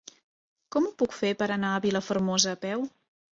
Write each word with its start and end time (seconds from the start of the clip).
Com 0.75 0.87
ho 0.89 0.93
puc 1.01 1.13
fer 1.17 1.31
per 1.41 1.49
anar 1.57 1.75
a 1.75 1.83
Vilafermosa 1.85 2.57
a 2.59 2.61
peu? 2.65 2.89